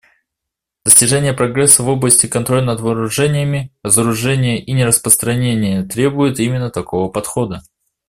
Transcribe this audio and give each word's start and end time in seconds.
Достижение 0.83 1.31
прогресса 1.31 1.83
в 1.83 1.87
области 1.87 2.25
контроля 2.25 2.63
над 2.63 2.79
вооружениями, 2.81 3.71
разоружения 3.83 4.57
и 4.59 4.71
нераспространения 4.73 5.83
требует 5.83 6.39
именно 6.39 6.71
такого 6.71 7.07
подхода. 7.11 7.61